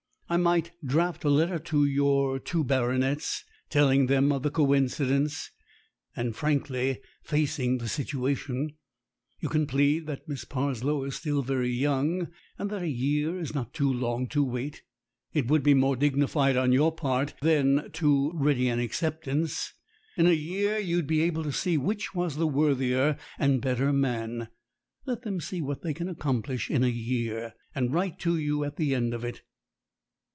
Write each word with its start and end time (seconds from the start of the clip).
I 0.31 0.37
might 0.37 0.71
draft 0.81 1.25
a 1.25 1.29
letter 1.29 1.59
to 1.59 1.83
your 1.83 2.39
two 2.39 2.63
baronets, 2.63 3.43
telling 3.69 4.05
them 4.05 4.31
of 4.31 4.43
the 4.43 4.49
coincidence, 4.49 5.51
and 6.15 6.33
frankly 6.33 7.01
facing 7.21 7.79
the 7.79 7.89
situation. 7.89 8.77
You 9.41 9.49
can 9.49 9.67
plead 9.67 10.07
that 10.07 10.29
Miss 10.29 10.45
Parslow 10.45 11.03
is 11.03 11.15
still 11.17 11.41
very 11.41 11.67
young, 11.71 12.29
and 12.57 12.69
that 12.69 12.81
a 12.81 12.87
year 12.87 13.39
is 13.41 13.53
not 13.53 13.77
long 13.77 14.25
to 14.29 14.41
wait. 14.41 14.83
It 15.33 15.47
would 15.49 15.63
be 15.63 15.73
more 15.73 15.97
dignified 15.97 16.55
on 16.55 16.71
your 16.71 16.93
part 16.93 17.33
than 17.41 17.91
too 17.91 18.31
ready 18.33 18.69
an 18.69 18.79
acceptance. 18.79 19.73
In 20.15 20.27
a 20.27 20.31
year 20.31 20.77
you 20.77 20.95
would 20.95 21.07
be 21.07 21.19
able 21.23 21.43
to 21.43 21.51
see 21.51 21.75
which 21.77 22.15
was 22.15 22.37
the 22.37 22.47
worthier 22.47 23.17
and 23.37 23.61
better 23.61 23.91
man. 23.91 24.47
Let 25.05 25.23
them 25.23 25.41
see 25.41 25.61
what 25.61 25.81
they 25.81 25.93
can 25.93 26.07
accomplish 26.07 26.69
in 26.71 26.85
a 26.85 26.89
year, 26.89 27.53
and 27.75 27.93
write 27.93 28.17
to 28.19 28.37
you 28.37 28.63
at 28.63 28.77
the 28.77 28.95
end 28.95 29.13
of 29.13 29.25
it." 29.25 29.41